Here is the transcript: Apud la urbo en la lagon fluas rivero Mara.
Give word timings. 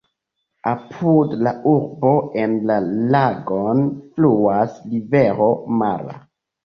Apud 0.69 1.35
la 1.47 1.51
urbo 1.73 2.13
en 2.45 2.55
la 2.71 2.79
lagon 3.17 3.85
fluas 4.17 4.81
rivero 4.95 5.51
Mara. 5.83 6.19